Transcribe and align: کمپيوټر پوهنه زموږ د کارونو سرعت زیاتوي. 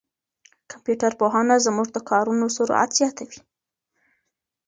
کمپيوټر 0.71 1.11
پوهنه 1.19 1.55
زموږ 1.65 1.87
د 1.93 1.97
کارونو 2.09 2.45
سرعت 2.57 2.89
زیاتوي. 2.99 3.39